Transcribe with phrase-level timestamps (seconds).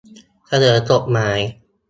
[0.47, 1.39] เสนอกฎหมาย